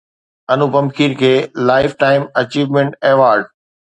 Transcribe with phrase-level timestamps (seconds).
[0.53, 1.29] انوپم کير کي
[1.69, 3.45] lifetime achievement award